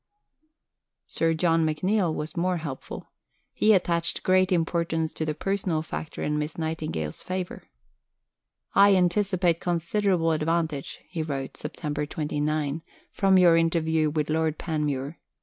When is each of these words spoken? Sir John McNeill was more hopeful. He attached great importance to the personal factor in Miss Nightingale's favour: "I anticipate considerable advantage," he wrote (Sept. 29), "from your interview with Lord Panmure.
Sir 1.05 1.35
John 1.35 1.63
McNeill 1.63 2.11
was 2.15 2.35
more 2.35 2.57
hopeful. 2.57 3.11
He 3.53 3.71
attached 3.71 4.23
great 4.23 4.51
importance 4.51 5.13
to 5.13 5.25
the 5.25 5.35
personal 5.35 5.83
factor 5.83 6.23
in 6.23 6.39
Miss 6.39 6.57
Nightingale's 6.57 7.21
favour: 7.21 7.69
"I 8.73 8.95
anticipate 8.95 9.59
considerable 9.59 10.31
advantage," 10.31 11.01
he 11.07 11.21
wrote 11.21 11.53
(Sept. 11.53 12.09
29), 12.09 12.81
"from 13.11 13.37
your 13.37 13.55
interview 13.55 14.09
with 14.09 14.31
Lord 14.31 14.57
Panmure. 14.57 15.19